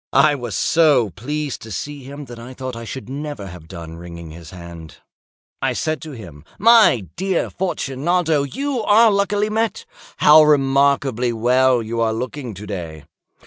[0.17, 3.97] I was so pleased to see him, that I thought I should never have done
[3.97, 4.97] wringing his hand.
[5.61, 9.85] I said to him—"My dear Fortunato, you are luckily met.
[10.17, 13.03] How remarkably well you are looking to day!